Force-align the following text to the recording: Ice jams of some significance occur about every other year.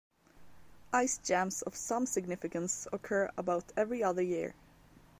Ice 0.91 1.19
jams 1.19 1.61
of 1.61 1.75
some 1.75 2.07
significance 2.07 2.87
occur 2.91 3.29
about 3.37 3.71
every 3.77 4.03
other 4.03 4.23
year. 4.23 4.55